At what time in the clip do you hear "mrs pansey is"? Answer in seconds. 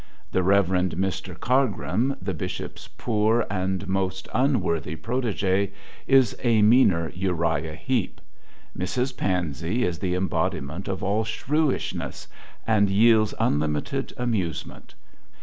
8.75-9.99